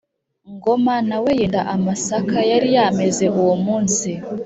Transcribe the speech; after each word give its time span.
Ngoma 0.53 0.95
na 1.09 1.17
we 1.23 1.31
yenda 1.39 1.61
amasaka 1.75 2.37
yari 2.51 2.67
yameze 2.77 3.25
uwo 3.39 3.55
munsi, 3.65 4.09